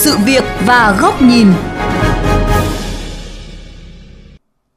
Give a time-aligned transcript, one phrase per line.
[0.00, 1.46] sự việc và góc nhìn.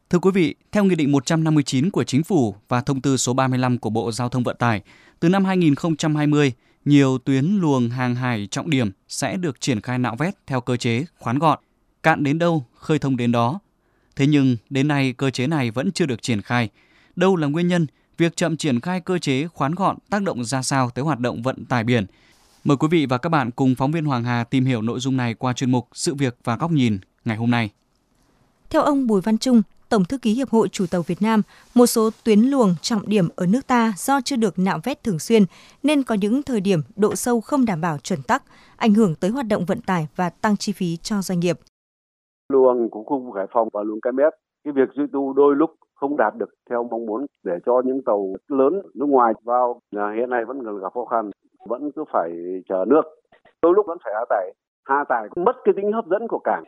[0.10, 3.78] Thưa quý vị, theo Nghị định 159 của Chính phủ và Thông tư số 35
[3.78, 4.81] của Bộ Giao thông Vận tải,
[5.20, 6.54] từ năm 2020,
[6.86, 10.78] nhiều tuyến luồng hàng hải trọng điểm sẽ được triển khai nạo vét theo cơ
[10.78, 11.60] chế khoán gọn,
[12.03, 13.60] cạn đến đâu, khơi thông đến đó.
[14.15, 16.70] Thế nhưng, đến nay cơ chế này vẫn chưa được triển khai.
[17.16, 17.88] Đâu là nguyên nhân?
[18.17, 21.41] Việc chậm triển khai cơ chế khoán gọn tác động ra sao tới hoạt động
[21.41, 22.05] vận tải biển?
[22.66, 25.17] Mời quý vị và các bạn cùng phóng viên Hoàng Hà tìm hiểu nội dung
[25.17, 27.70] này qua chuyên mục Sự việc và góc nhìn ngày hôm nay.
[28.70, 31.41] Theo ông Bùi Văn Trung, Tổng thư ký Hiệp hội Chủ tàu Việt Nam,
[31.76, 35.20] một số tuyến luồng trọng điểm ở nước ta do chưa được nạo vét thường
[35.20, 35.44] xuyên
[35.84, 38.44] nên có những thời điểm độ sâu không đảm bảo chuẩn tắc,
[38.77, 41.59] ảnh hưởng tới hoạt động vận tải và tăng chi phí cho doanh nghiệp.
[42.49, 45.70] Luồng của khu Hải Phòng và luồng Cái Mép, cái việc duy tu đôi lúc
[45.93, 50.30] không đạt được theo mong muốn để cho những tàu lớn nước ngoài vào hiện
[50.30, 51.30] nay vẫn còn gặp khó khăn
[51.66, 52.31] vẫn cứ phải
[52.70, 53.02] chờ nước
[53.62, 54.54] đôi lúc vẫn phải hạ tải
[54.85, 56.63] hạ tải cũng mất cái tính hấp dẫn của cảng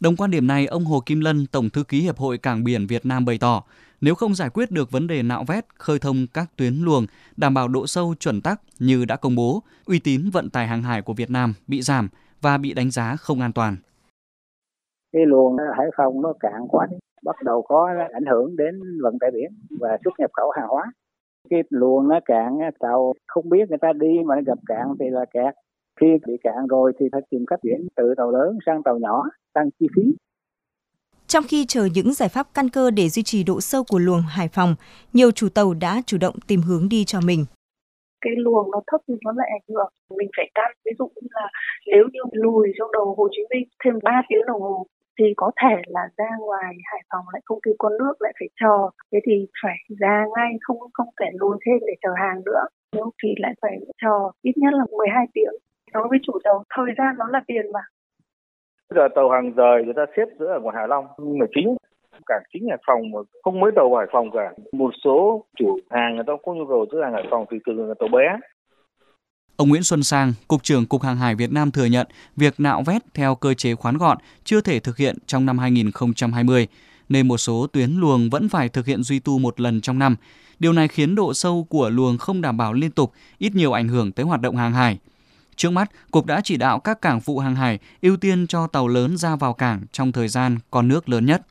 [0.00, 2.86] Đồng quan điểm này, ông Hồ Kim Lân, Tổng thư ký Hiệp hội Cảng biển
[2.86, 3.62] Việt Nam bày tỏ,
[4.00, 7.54] nếu không giải quyết được vấn đề nạo vét, khơi thông các tuyến luồng, đảm
[7.54, 11.02] bảo độ sâu chuẩn tắc như đã công bố, uy tín vận tải hàng hải
[11.02, 12.08] của Việt Nam bị giảm
[12.40, 13.76] và bị đánh giá không an toàn.
[15.12, 16.86] Cái luồng Hải Phòng nó cạn quá,
[17.24, 19.50] bắt đầu có ảnh hưởng đến vận tải biển
[19.80, 20.84] và xuất nhập khẩu hàng hóa.
[21.50, 25.06] Cái luồng nó cạn, tàu không biết người ta đi mà nó gặp cạn thì
[25.10, 25.54] là kẹt.
[26.00, 29.22] Khi bị cạn rồi thì phải tìm cách chuyển từ tàu lớn sang tàu nhỏ
[29.54, 30.02] tăng chi phí.
[31.26, 34.22] Trong khi chờ những giải pháp căn cơ để duy trì độ sâu của luồng
[34.36, 34.74] Hải Phòng,
[35.12, 37.44] nhiều chủ tàu đã chủ động tìm hướng đi cho mình.
[38.20, 39.92] Cái luồng nó thấp thì nó lại ảnh hưởng.
[40.18, 41.46] Mình phải căn, ví dụ như là
[41.86, 44.86] nếu như lùi trong đầu Hồ Chí Minh thêm 3 tiếng đồng hồ
[45.18, 48.48] thì có thể là ra ngoài Hải Phòng lại không kịp con nước lại phải
[48.60, 48.76] chờ.
[49.12, 52.62] Thế thì phải ra ngay, không không thể lùi thêm để chờ hàng nữa.
[52.92, 55.54] Nếu thì lại phải chờ ít nhất là 12 tiếng.
[55.92, 57.80] Đối với chủ tàu, thời gian nó là tiền mà
[58.90, 61.76] Bây giờ tàu hàng rời người ta xếp giữa ở ngoài Hải Long là chính
[62.26, 64.52] cảng chính Hải Phòng mà không mấy tàu Hải Phòng cả.
[64.72, 67.88] Một số chủ hàng người ta có nhu cầu giữa hàng Hải Phòng thì thường
[67.88, 68.36] là tàu bé.
[69.56, 72.06] Ông Nguyễn Xuân Sang, Cục trưởng Cục Hàng hải Việt Nam thừa nhận
[72.36, 76.68] việc nạo vét theo cơ chế khoán gọn chưa thể thực hiện trong năm 2020,
[77.08, 80.16] nên một số tuyến luồng vẫn phải thực hiện duy tu một lần trong năm.
[80.58, 83.88] Điều này khiến độ sâu của luồng không đảm bảo liên tục, ít nhiều ảnh
[83.88, 84.98] hưởng tới hoạt động hàng hải.
[85.56, 88.88] Trước mắt, Cục đã chỉ đạo các cảng vụ hàng hải ưu tiên cho tàu
[88.88, 91.42] lớn ra vào cảng trong thời gian con nước lớn nhất.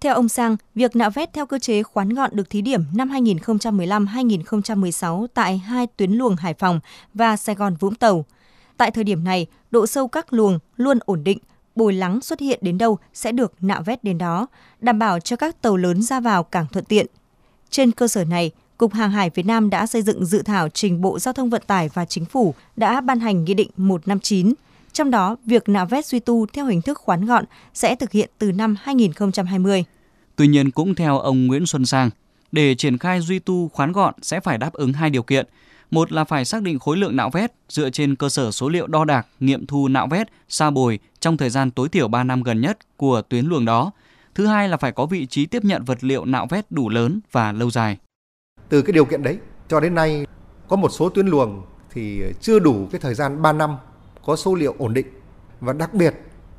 [0.00, 3.10] Theo ông Sang, việc nạo vét theo cơ chế khoán gọn được thí điểm năm
[3.10, 6.80] 2015-2016 tại hai tuyến luồng Hải Phòng
[7.14, 8.24] và Sài Gòn Vũng Tàu.
[8.76, 11.38] Tại thời điểm này, độ sâu các luồng luôn ổn định,
[11.76, 14.46] bồi lắng xuất hiện đến đâu sẽ được nạo vét đến đó,
[14.80, 17.06] đảm bảo cho các tàu lớn ra vào cảng thuận tiện.
[17.70, 21.00] Trên cơ sở này, Cục Hàng hải Việt Nam đã xây dựng dự thảo trình
[21.00, 24.54] Bộ Giao thông Vận tải và Chính phủ đã ban hành Nghị định 159.
[24.96, 28.30] Trong đó, việc nạo vét duy tu theo hình thức khoán gọn sẽ thực hiện
[28.38, 29.84] từ năm 2020.
[30.36, 32.10] Tuy nhiên, cũng theo ông Nguyễn Xuân Sang,
[32.52, 35.46] để triển khai duy tu khoán gọn sẽ phải đáp ứng hai điều kiện.
[35.90, 38.86] Một là phải xác định khối lượng nạo vét dựa trên cơ sở số liệu
[38.86, 42.42] đo đạc, nghiệm thu nạo vét, sa bồi trong thời gian tối thiểu 3 năm
[42.42, 43.90] gần nhất của tuyến luồng đó.
[44.34, 47.20] Thứ hai là phải có vị trí tiếp nhận vật liệu nạo vét đủ lớn
[47.32, 47.98] và lâu dài.
[48.68, 50.26] Từ cái điều kiện đấy cho đến nay
[50.68, 53.76] có một số tuyến luồng thì chưa đủ cái thời gian 3 năm
[54.26, 55.06] có số liệu ổn định
[55.60, 56.14] và đặc biệt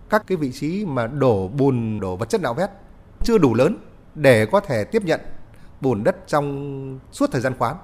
[0.10, 2.70] các cái vị trí mà đổ bùn đổ vật chất nạo vét
[3.24, 3.78] chưa đủ lớn
[4.16, 5.22] để có thể tiếp nhận
[5.82, 7.76] bùn đất trong suốt thời gian khoán.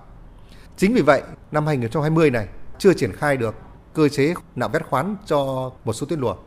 [0.77, 1.21] Chính vì vậy,
[1.51, 2.47] năm 2020 này
[2.79, 3.55] chưa triển khai được
[3.93, 6.37] cơ chế nạo vét khoán cho một số tuyến luồng.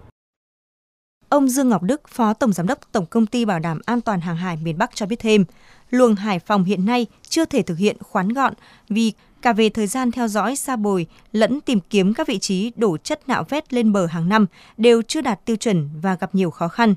[1.28, 4.20] Ông Dương Ngọc Đức, Phó Tổng Giám đốc Tổng Công ty Bảo đảm An toàn
[4.20, 5.44] Hàng hải miền Bắc cho biết thêm,
[5.91, 8.54] luồng Hải Phòng hiện nay chưa thể thực hiện khoán gọn
[8.88, 9.12] vì
[9.46, 12.96] cả về thời gian theo dõi xa bồi lẫn tìm kiếm các vị trí đổ
[12.96, 14.46] chất nạo vét lên bờ hàng năm
[14.76, 16.94] đều chưa đạt tiêu chuẩn và gặp nhiều khó khăn.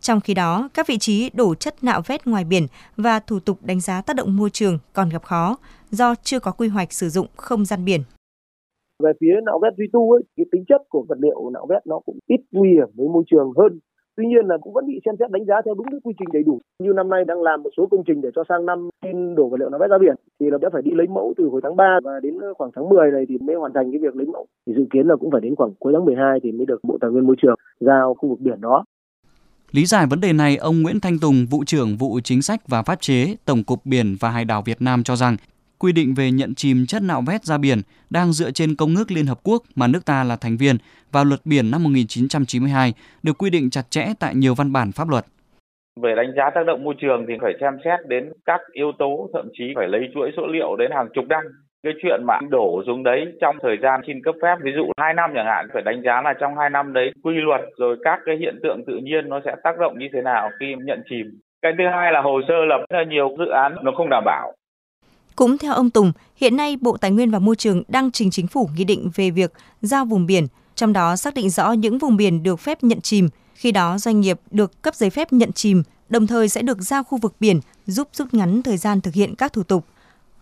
[0.00, 2.66] Trong khi đó, các vị trí đổ chất nạo vét ngoài biển
[2.96, 5.56] và thủ tục đánh giá tác động môi trường còn gặp khó
[5.90, 8.00] do chưa có quy hoạch sử dụng không gian biển.
[9.02, 11.86] Về phía nạo vét duy tu ấy, cái tính chất của vật liệu nạo vét
[11.86, 13.78] nó cũng ít nguy hiểm với môi trường hơn
[14.16, 16.28] tuy nhiên là cũng vẫn bị xem xét đánh giá theo đúng cái quy trình
[16.32, 16.60] đầy đủ.
[16.82, 19.48] Như năm nay đang làm một số công trình để cho sang năm xin đổ
[19.48, 21.60] vật liệu nạo vét ra biển thì là đã phải đi lấy mẫu từ hồi
[21.64, 24.26] tháng 3 và đến khoảng tháng 10 này thì mới hoàn thành cái việc lấy
[24.26, 24.46] mẫu.
[24.66, 26.98] Thì dự kiến là cũng phải đến khoảng cuối tháng 12 thì mới được bộ
[27.00, 28.84] tài nguyên môi trường giao khu vực biển đó.
[29.72, 32.82] Lý giải vấn đề này, ông Nguyễn Thanh Tùng, vụ trưởng vụ chính sách và
[32.82, 35.36] pháp chế, Tổng cục Biển và Hải đảo Việt Nam cho rằng
[35.78, 37.78] quy định về nhận chìm chất nạo vét ra biển
[38.10, 40.76] đang dựa trên công ước Liên Hợp Quốc mà nước ta là thành viên
[41.12, 45.08] và luật biển năm 1992 được quy định chặt chẽ tại nhiều văn bản pháp
[45.08, 45.24] luật.
[46.02, 49.30] Về đánh giá tác động môi trường thì phải xem xét đến các yếu tố,
[49.32, 51.44] thậm chí phải lấy chuỗi số liệu đến hàng chục năm.
[51.82, 55.14] Cái chuyện mà đổ xuống đấy trong thời gian xin cấp phép ví dụ 2
[55.14, 58.18] năm chẳng hạn phải đánh giá là trong 2 năm đấy quy luật rồi các
[58.26, 61.26] cái hiện tượng tự nhiên nó sẽ tác động như thế nào khi nhận chìm.
[61.62, 64.52] Cái thứ hai là hồ sơ lập ra nhiều dự án nó không đảm bảo
[65.36, 68.46] cũng theo ông Tùng, hiện nay Bộ Tài nguyên và Môi trường đang trình chính
[68.46, 69.52] phủ nghị định về việc
[69.82, 73.28] giao vùng biển, trong đó xác định rõ những vùng biển được phép nhận chìm.
[73.54, 77.04] Khi đó doanh nghiệp được cấp giấy phép nhận chìm, đồng thời sẽ được giao
[77.04, 79.86] khu vực biển giúp rút ngắn thời gian thực hiện các thủ tục.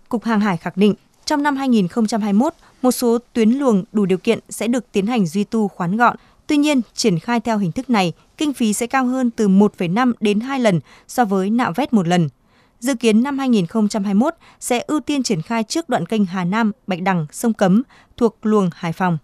[0.09, 0.95] Cục Hàng hải khẳng định,
[1.25, 5.45] trong năm 2021, một số tuyến luồng đủ điều kiện sẽ được tiến hành duy
[5.45, 6.17] tu khoán gọn.
[6.47, 10.13] Tuy nhiên, triển khai theo hình thức này, kinh phí sẽ cao hơn từ 1,5
[10.21, 12.29] đến 2 lần so với nạo vét một lần.
[12.85, 17.03] Dự kiến năm 2021 sẽ ưu tiên triển khai trước đoạn kênh Hà Nam, Bạch
[17.03, 17.83] Đằng, sông Cấm
[18.17, 19.19] thuộc luồng Hải Phòng.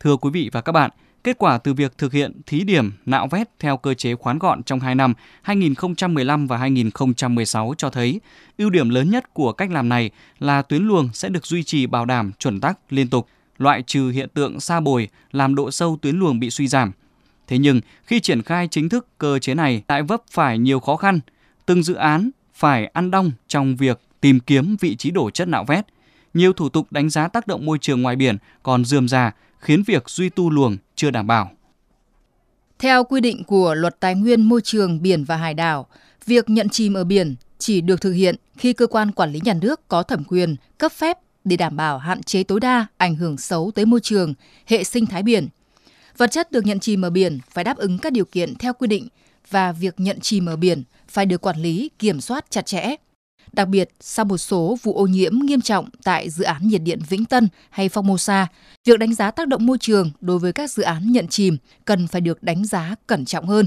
[0.00, 0.90] Thưa quý vị và các bạn,
[1.24, 4.62] kết quả từ việc thực hiện thí điểm nạo vét theo cơ chế khoán gọn
[4.62, 8.20] trong 2 năm 2015 và 2016 cho thấy
[8.58, 11.86] ưu điểm lớn nhất của cách làm này là tuyến luồng sẽ được duy trì
[11.86, 13.28] bảo đảm chuẩn tắc liên tục,
[13.58, 16.92] loại trừ hiện tượng xa bồi làm độ sâu tuyến luồng bị suy giảm.
[17.46, 20.96] Thế nhưng, khi triển khai chính thức cơ chế này lại vấp phải nhiều khó
[20.96, 21.20] khăn,
[21.66, 25.64] từng dự án phải ăn đong trong việc tìm kiếm vị trí đổ chất nạo
[25.64, 25.86] vét.
[26.34, 29.82] Nhiều thủ tục đánh giá tác động môi trường ngoài biển còn dườm già khiến
[29.82, 31.50] việc duy tu luồng chưa đảm bảo.
[32.78, 35.86] Theo quy định của Luật Tài nguyên Môi trường Biển và Hải đảo,
[36.26, 39.54] việc nhận chìm ở biển chỉ được thực hiện khi cơ quan quản lý nhà
[39.54, 43.38] nước có thẩm quyền cấp phép để đảm bảo hạn chế tối đa ảnh hưởng
[43.38, 44.34] xấu tới môi trường,
[44.66, 45.48] hệ sinh thái biển.
[46.16, 48.86] Vật chất được nhận chìm ở biển phải đáp ứng các điều kiện theo quy
[48.86, 49.08] định
[49.50, 52.94] và việc nhận chìm ở biển phải được quản lý, kiểm soát chặt chẽ.
[53.52, 57.00] Đặc biệt, sau một số vụ ô nhiễm nghiêm trọng tại dự án nhiệt điện
[57.08, 58.46] Vĩnh Tân hay Formosa,
[58.84, 62.06] việc đánh giá tác động môi trường đối với các dự án nhận chìm cần
[62.06, 63.66] phải được đánh giá cẩn trọng hơn.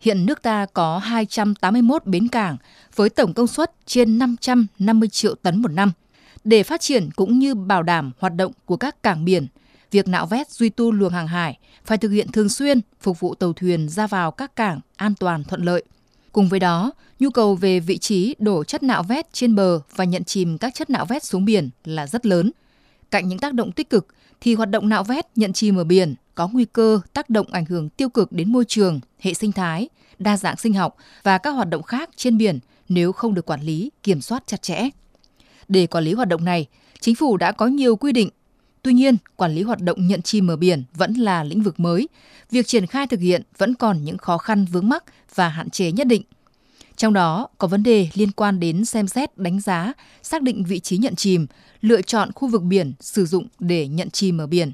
[0.00, 2.56] Hiện nước ta có 281 bến cảng
[2.96, 5.92] với tổng công suất trên 550 triệu tấn một năm.
[6.44, 9.46] Để phát triển cũng như bảo đảm hoạt động của các cảng biển,
[9.90, 13.34] việc nạo vét duy tu luồng hàng hải phải thực hiện thường xuyên phục vụ
[13.34, 15.84] tàu thuyền ra vào các cảng an toàn thuận lợi.
[16.32, 20.04] Cùng với đó, nhu cầu về vị trí đổ chất nạo vét trên bờ và
[20.04, 22.50] nhận chìm các chất nạo vét xuống biển là rất lớn.
[23.10, 24.06] Cạnh những tác động tích cực
[24.40, 27.64] thì hoạt động nạo vét nhận chìm ở biển có nguy cơ tác động ảnh
[27.64, 29.88] hưởng tiêu cực đến môi trường, hệ sinh thái,
[30.18, 32.58] đa dạng sinh học và các hoạt động khác trên biển
[32.88, 34.88] nếu không được quản lý, kiểm soát chặt chẽ.
[35.68, 36.66] Để quản lý hoạt động này,
[37.00, 38.28] chính phủ đã có nhiều quy định.
[38.82, 42.08] Tuy nhiên, quản lý hoạt động nhận chìm ở biển vẫn là lĩnh vực mới.
[42.50, 45.92] Việc triển khai thực hiện vẫn còn những khó khăn vướng mắc và hạn chế
[45.92, 46.22] nhất định.
[46.96, 49.92] Trong đó có vấn đề liên quan đến xem xét đánh giá,
[50.22, 51.46] xác định vị trí nhận chìm,
[51.80, 54.72] lựa chọn khu vực biển sử dụng để nhận chìm ở biển.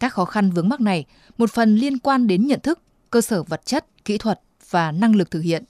[0.00, 1.04] Các khó khăn vướng mắc này
[1.38, 2.80] một phần liên quan đến nhận thức,
[3.10, 5.64] cơ sở vật chất, kỹ thuật và năng lực thực hiện.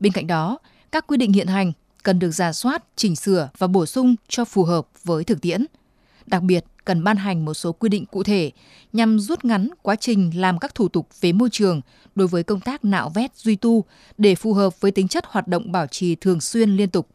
[0.00, 0.58] Bên cạnh đó,
[0.92, 1.72] các quy định hiện hành
[2.02, 5.66] cần được giả soát, chỉnh sửa và bổ sung cho phù hợp với thực tiễn.
[6.26, 8.50] Đặc biệt, cần ban hành một số quy định cụ thể
[8.92, 11.80] nhằm rút ngắn quá trình làm các thủ tục về môi trường
[12.14, 13.84] đối với công tác nạo vét duy tu
[14.18, 17.08] để phù hợp với tính chất hoạt động bảo trì thường xuyên liên tục.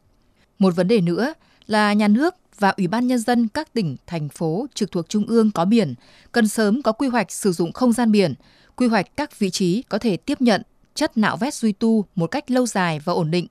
[0.60, 1.34] Một vấn đề nữa
[1.68, 5.26] là nhà nước và Ủy ban Nhân dân các tỉnh, thành phố trực thuộc Trung
[5.26, 5.94] ương có biển
[6.32, 8.34] cần sớm có quy hoạch sử dụng không gian biển,
[8.76, 10.62] quy hoạch các vị trí có thể tiếp nhận
[10.96, 13.48] chất nạo vét duy tu một cách lâu dài và ổn định,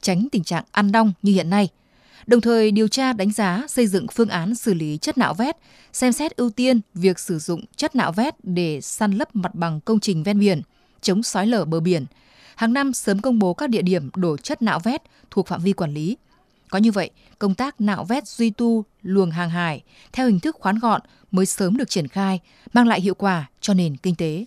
[0.00, 1.68] tránh tình trạng ăn đong như hiện nay.
[2.26, 5.56] Đồng thời điều tra đánh giá xây dựng phương án xử lý chất nạo vét,
[5.92, 9.80] xem xét ưu tiên việc sử dụng chất nạo vét để săn lấp mặt bằng
[9.80, 10.62] công trình ven biển,
[11.00, 12.06] chống sói lở bờ biển.
[12.56, 15.72] Hàng năm sớm công bố các địa điểm đổ chất nạo vét thuộc phạm vi
[15.72, 16.16] quản lý.
[16.70, 19.82] Có như vậy, công tác nạo vét duy tu luồng hàng hải
[20.12, 22.40] theo hình thức khoán gọn mới sớm được triển khai,
[22.72, 24.44] mang lại hiệu quả cho nền kinh tế.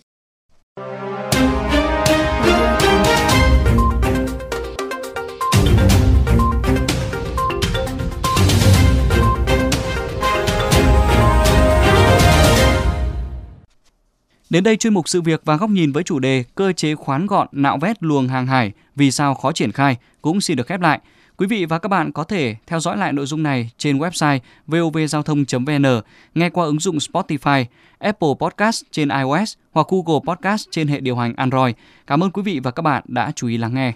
[14.52, 17.26] Đến đây chuyên mục sự việc và góc nhìn với chủ đề cơ chế khoán
[17.26, 20.80] gọn nạo vét luồng hàng hải vì sao khó triển khai cũng xin được khép
[20.80, 21.00] lại.
[21.36, 24.38] Quý vị và các bạn có thể theo dõi lại nội dung này trên website
[24.66, 26.00] vovgiao thông.vn,
[26.34, 27.64] nghe qua ứng dụng Spotify,
[27.98, 31.74] Apple Podcast trên iOS hoặc Google Podcast trên hệ điều hành Android.
[32.06, 33.92] Cảm ơn quý vị và các bạn đã chú ý lắng nghe.